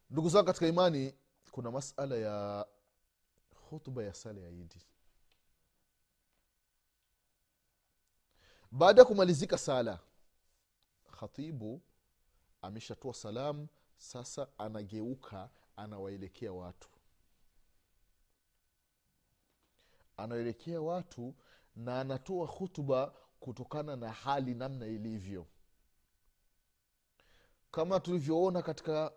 Ndugu 0.10 0.30
zangu 0.30 0.46
katika 0.46 0.68
imani 0.68 1.14
kuna 1.52 1.72
masala 1.72 2.16
ya 2.16 2.66
hutuba 3.70 4.04
ya 4.04 4.14
sala 4.14 4.42
ya 4.42 4.50
idi 4.50 4.82
baada 8.78 9.02
ya 9.02 9.06
kumalizika 9.06 9.58
sala 9.58 10.00
khatibu 11.20 11.82
ameshatoa 12.62 13.14
salamu 13.14 13.68
sasa 13.98 14.48
anageuka 14.58 15.50
anawaelekea 15.76 16.54
watu. 16.54 16.90
Anaelekea 20.18 20.82
watu 20.82 21.36
na 21.76 22.00
anatoa 22.02 22.48
hutuba 22.48 23.14
kutokana 23.40 23.96
na 23.96 24.12
hali 24.12 24.54
namna 24.56 24.86
ilivyo. 24.88 25.48
Kama 27.72 28.00
tulivyoona 28.00 28.62
katika 28.62 29.12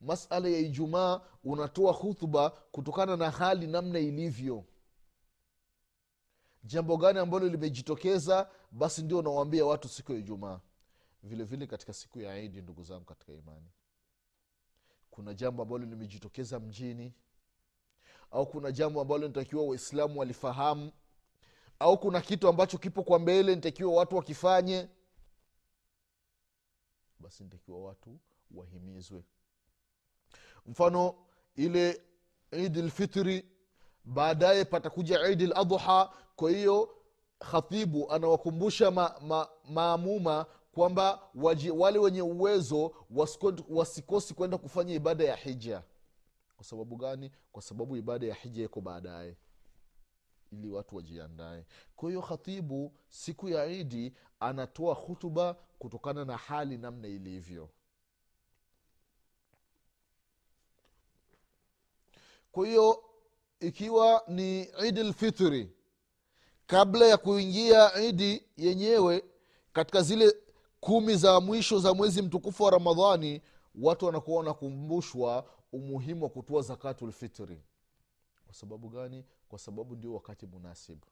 masala 0.00 0.48
ya 0.48 0.58
ijumaa 0.58 1.20
unatoa 1.44 1.92
hutuba 1.92 2.50
kutokana 2.50 3.16
na 3.16 3.30
hali 3.30 3.66
namna 3.66 3.98
ilivyo 3.98 4.64
jambo 6.64 6.96
gani 6.96 7.18
ambalo 7.18 7.48
limejitokeza? 7.48 8.50
Basi 8.70 9.02
ndio 9.02 9.18
unawambia 9.18 9.64
watu 9.64 9.88
siku 9.88 10.12
ya 10.12 10.18
ijumaa. 10.18 10.60
Vile 11.22 11.44
vile 11.44 11.66
katika 11.66 11.92
siku 11.92 12.20
ya 12.20 12.38
idi 12.38 12.62
ndugu 12.62 12.82
zangu 12.82 13.04
katika 13.04 13.32
imani. 13.32 13.66
Kuna 15.10 15.34
jambo 15.34 15.62
ambalo 15.62 15.84
limejitokeza 15.84 16.60
mjini. 16.60 17.14
Au 18.30 18.46
kuna 18.46 18.72
jambo 18.72 19.00
ambalo 19.00 19.26
nitakiwa 19.28 19.64
waislamu 19.66 20.20
walifahamu. 20.20 20.92
Au 21.78 21.98
kuna 21.98 22.20
kitu 22.20 22.48
ambacho 22.48 22.78
kipo 22.78 23.02
kwa 23.02 23.18
mbele 23.18 23.54
nitakiwa 23.54 23.94
watu 23.94 24.16
wakifanye. 24.16 24.88
Basi 27.18 27.44
nitakiwa 27.44 27.80
watu 27.84 28.18
wahimizwe. 28.50 29.24
Mfano 30.66 31.26
ile 31.54 32.02
idi 32.52 32.82
lfitri 32.82 33.49
baadaye 34.04 34.64
patakuja 34.64 35.28
idi 35.28 35.46
ladha 35.46 36.10
kwa 36.36 36.50
hiyo 36.50 36.94
khatibu 37.38 38.12
anawakumbusha 38.12 38.90
ma, 38.90 39.14
ma, 39.20 39.48
maamuma 39.68 40.46
kwamba 40.72 41.20
wale 41.76 41.98
wenye 41.98 42.22
uwezo 42.22 42.94
wasikosi 43.68 44.34
kwenda 44.34 44.58
kufanya 44.58 44.94
ibada 44.94 45.24
ya 45.24 45.36
hija 45.36 45.82
kwa 46.60 46.64
sababu 46.64 46.96
gani? 46.96 47.32
Kwa 47.52 47.62
sababu 47.62 47.96
ibada 47.96 48.26
ya 48.26 48.34
hija 48.34 48.64
iko 48.64 48.80
baadaye. 48.80 49.36
Ili 50.52 50.68
watu 50.68 50.96
wajiandae. 50.96 51.64
Kwa 51.96 52.08
hiyo 52.08 52.22
khatibu 52.22 52.92
siku 53.08 53.48
ya 53.48 53.66
idi 53.66 54.14
anatoa 54.40 54.94
hutuba 54.94 55.54
kutokana 55.78 56.24
na 56.24 56.36
hali 56.36 56.78
namna 56.78 57.08
ilivyo. 57.08 57.70
Kwa 62.52 62.66
hiyo 62.66 63.04
ikiwa 63.60 64.22
ni 64.28 64.62
idi 64.62 65.02
lfitri 65.02 65.70
kabla 66.66 67.06
ya 67.06 67.16
kuingia 67.16 67.94
idi 68.02 68.46
yenyewe 68.56 69.24
katika 69.72 70.02
zile 70.02 70.36
kumi 70.80 71.16
za 71.16 71.40
mwisho 71.40 71.78
za 71.78 71.94
mwezi 71.94 72.22
mtukufu 72.22 72.62
wa 72.62 72.70
ramadhani 72.70 73.42
watu 73.74 74.06
wanakuwa 74.06 74.38
wanakumbushwa 74.38 75.46
umuhimu 75.72 76.24
wa 76.24 76.30
kutoa 76.30 76.62
zakatu 76.62 77.06
lfitri 77.06 77.62
kwa 78.46 78.54
sababu 78.54 78.88
gani? 78.88 79.24
Kwa 79.48 79.58
sababu 79.58 79.96
ndio 79.96 80.14
wakati 80.14 80.46
munasibu 80.46 81.06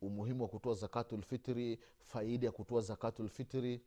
umuhimu 0.00 0.42
wa 0.42 0.48
kutoa 0.48 0.74
zakatu 0.74 1.16
lfitri 1.16 1.78
faida 2.00 2.46
ya 2.46 2.52
kutoa 2.52 2.80
zakatu 2.80 3.22
lfitri 3.24 3.80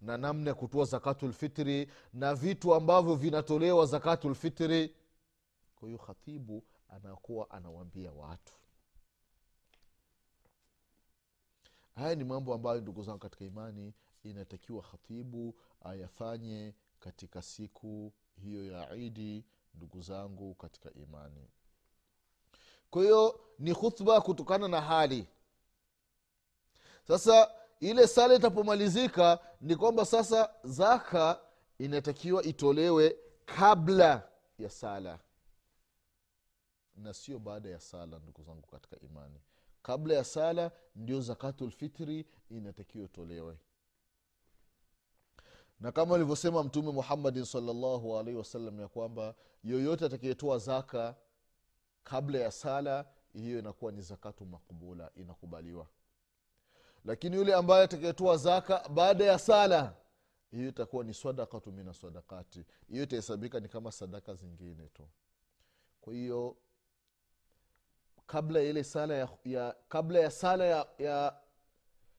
na 0.00 0.16
namna 0.18 0.50
ya 0.50 0.54
kutoa 0.54 0.84
zakatulfitri 0.84 1.90
na 2.12 2.34
vitu 2.34 2.74
ambavyo 2.74 3.14
vinatolewa 3.14 3.86
zakatulfitri 3.86 4.94
kwa 5.82 5.88
hiyo 5.88 5.98
khatibu 5.98 6.64
anakuwa 6.88 7.50
anawambia 7.50 8.12
watu. 8.12 8.52
Haya 11.94 12.14
ni 12.14 12.24
mambo 12.24 12.54
ambayo 12.54 12.80
ndugu 12.80 13.02
zangu 13.02 13.18
katika 13.18 13.44
imani 13.44 13.94
inatakiwa 14.22 14.82
khatibu 14.82 15.54
ayafanye 15.80 16.74
katika 17.00 17.42
siku 17.42 18.12
hiyo 18.42 18.66
ya 18.72 18.94
idi 18.94 19.44
ndugu 19.74 20.00
zangu 20.02 20.54
katika 20.54 20.92
imani. 20.94 21.48
Kwa 22.90 23.02
hiyo 23.02 23.40
ni 23.58 23.74
khutba 23.74 24.20
kutokana 24.20 24.68
na 24.68 24.80
hali. 24.80 25.26
Sasa 27.08 27.50
ile 27.80 28.06
sala 28.06 28.34
itapomalizika 28.34 29.38
ni 29.60 29.76
kwamba 29.76 30.04
sasa 30.04 30.54
zaka 30.64 31.40
inatakiwa 31.78 32.42
itolewe 32.42 33.16
kabla 33.46 34.28
ya 34.58 34.70
sala 34.70 35.18
na 36.96 37.14
sio 37.14 37.38
baada 37.38 37.68
ya 37.68 37.80
sala 37.80 38.18
ndugu 38.18 38.42
zangu 38.42 38.66
katika 38.66 39.00
imani. 39.00 39.40
Kabla 39.82 40.14
ya 40.14 40.24
sala 40.24 40.70
ndio 40.96 41.20
zakatulfitri 41.20 42.26
inatakiwa 42.50 43.08
tolewe 43.08 43.58
na 45.80 45.92
kama 45.92 46.14
alivyosema 46.14 46.62
mtume 46.62 46.92
muhammadin 46.92 47.44
salllahu 47.44 48.18
alaihi 48.18 48.38
wasallam 48.38 48.80
ya 48.80 48.88
kwamba 48.88 49.34
yoyote 49.64 50.04
atakayetoa 50.04 50.58
zaka 50.58 51.16
kabla 52.04 52.38
ya 52.38 52.50
sala 52.50 53.06
hiyo 53.32 53.58
inakuwa 53.58 53.92
ni 53.92 54.02
zakatu 54.02 54.46
makbula 54.46 55.10
inakubaliwa. 55.14 55.86
Lakini 57.04 57.36
yule 57.36 57.54
ambaye 57.54 57.84
atakayetoa 57.84 58.36
zaka 58.36 58.88
baada 58.88 59.24
ya 59.24 59.38
sala 59.38 59.94
hiyo 60.50 60.68
itakuwa 60.68 61.04
ni 61.04 61.14
sadakatu 61.14 61.72
mina 61.72 61.94
sadakati 61.94 62.64
hiyo 62.88 63.02
itahesabika 63.02 63.60
ni 63.60 63.68
kama 63.68 63.92
sadaka 63.92 64.34
zingine 64.34 64.88
tu. 64.88 65.08
Kwa 66.00 66.12
hiyo 66.12 66.56
kabla 68.32 68.60
ile 68.62 68.84
sala 68.84 69.14
ya, 69.14 69.28
ya 69.44 69.76
kabla 69.88 70.18
ya 70.20 70.30
sala 70.30 70.64
ya, 70.64 70.86
ya, 70.98 71.36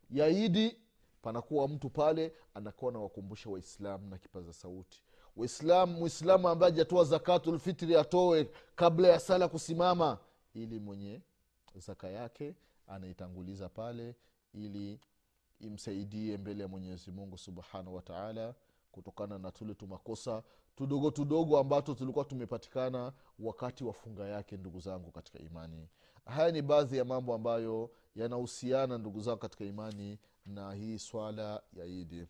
ya 0.10 0.28
idi 0.28 0.78
panakuwa 1.22 1.68
mtu 1.68 1.90
pale 1.90 2.34
anakuwa 2.54 2.92
nawakumbusha 2.92 3.50
waislamu 3.50 4.10
na 4.10 4.18
kipaza 4.18 4.54
sauti. 4.54 5.04
Waislamu 5.36 5.94
mwislamu 6.00 6.48
ambaye 6.50 6.74
ajatoa 6.74 7.04
zakatulfitri 7.04 7.96
atoe 7.96 8.50
kabla 8.76 9.08
ya 9.08 9.20
sala 9.20 9.48
kusimama 9.48 10.18
ili 10.54 10.80
mwenye 10.80 11.22
zaka 11.76 12.10
yake 12.10 12.56
anaitanguliza 12.88 13.70
pale 13.70 14.16
ili 14.54 15.00
imsaidie 15.60 16.38
mbele 16.38 16.62
ya 16.64 16.68
mwenyezi 16.70 17.12
mungu 17.12 17.38
subhanahu 17.38 17.96
wataala 17.96 18.54
kutokana 18.92 19.38
na 19.40 19.52
tule 19.52 19.74
tumakosa 19.74 20.44
tudogo 20.76 21.12
tudogo 21.12 21.60
ambato 21.60 21.94
tulikuwa 21.94 22.26
tumepatikana 22.26 23.14
wakati 23.40 23.84
wa 23.84 23.94
funga 23.94 24.28
yake 24.28 24.58
ndugu 24.58 24.80
zangu 24.80 25.12
katika 25.12 25.40
imani. 25.40 25.88
Haya 26.26 26.52
ni 26.52 26.62
baadhi 26.62 26.98
ya 26.98 27.06
mambo 27.06 27.34
ambayo 27.34 27.92
yanahusiana 28.16 28.98
ndugu 28.98 29.22
zangu 29.22 29.40
katika 29.40 29.66
imani 29.66 30.20
na 30.46 30.74
hii 30.74 31.00
swala 31.00 31.64
ya 31.74 31.86
idi 31.86 32.28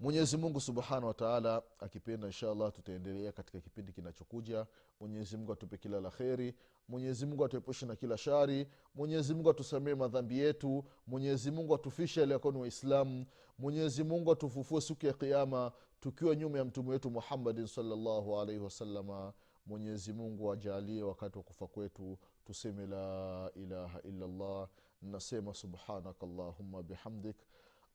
mwenyezi 0.00 0.36
mungu 0.36 0.60
subhanahu 0.60 1.06
wataala 1.06 1.62
akipenda 1.80 2.26
inshallah 2.26 2.72
tutaendelea 2.72 3.32
katika 3.32 3.60
kipindi 3.60 3.92
kinachokuja. 3.92 4.66
Mwenyezi 5.00 5.36
mungu 5.36 5.52
atupe 5.52 5.76
kila 5.78 6.00
la 6.00 6.10
kheri. 6.10 6.54
Mwenyezi 6.88 7.26
mungu 7.26 7.44
atuepushe 7.44 7.86
na 7.86 7.96
kila 7.96 8.16
shari. 8.16 8.66
Mwenyezi 8.94 9.34
mungu 9.34 9.50
atusamee 9.50 9.94
madhambi 9.94 10.38
yetu. 10.38 10.84
Mwenyezi 11.06 11.50
mungu 11.50 11.74
atufishe 11.74 12.22
aliyakuwa 12.22 12.54
waislamu. 12.54 13.26
Mwenyezi 13.58 14.04
mungu 14.04 14.32
atufufue 14.32 14.80
siku 14.80 15.06
ya 15.06 15.12
kiama 15.12 15.72
tukiwa 16.04 16.36
nyuma 16.36 16.58
ya 16.58 16.64
mtume 16.64 16.90
wetu 16.90 17.10
muhammadin 17.10 17.66
salllahu 17.66 18.40
alaihi 18.40 18.60
wasalama 18.60 19.32
mwenyezi 19.66 20.12
mungu 20.12 20.52
ajaalie 20.52 21.02
wakati 21.02 21.38
wa 21.38 21.44
kufa 21.44 21.66
kwetu 21.66 22.18
tuseme 22.44 22.86
la 22.86 23.50
ilaha 23.54 24.00
illallah 24.02 24.68
nasema 25.02 25.54
subhanaka 25.54 26.26
llahuma 26.26 26.82
bihamdik 26.82 27.36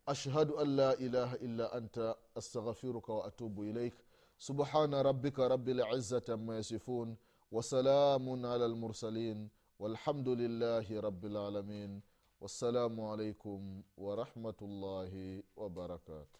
ashhadu 0.05 0.59
an 0.59 0.75
la 0.75 0.95
ilaha 0.97 1.37
illa 1.37 1.71
anta 1.71 2.15
astaghfiruka 2.35 3.13
waatubu 3.13 3.65
ilaik 3.65 3.93
subhana 4.37 5.03
rabika 5.03 5.47
rabi 5.47 5.73
lizati 5.73 6.31
ama 6.31 6.55
yasifun 6.55 7.15
wasalamun 7.51 8.45
ala 8.45 8.67
lmursalin 8.67 9.49
walhamdu 9.79 10.35
lillahi 10.35 11.01
rabilalamin 11.01 12.01
wassalamu 12.41 13.13
alaikum 13.13 13.83
warahmatullahi 13.97 15.43
wabarakatuh 15.55 16.39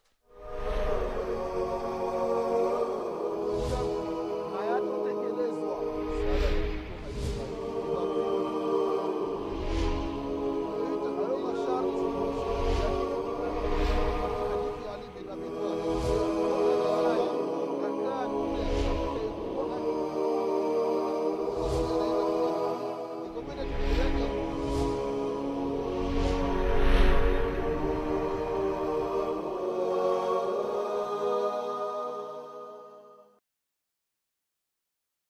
Oh, 1.52 1.90